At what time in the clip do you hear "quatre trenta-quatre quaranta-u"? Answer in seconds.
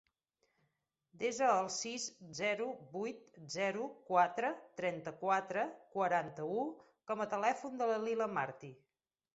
4.09-6.67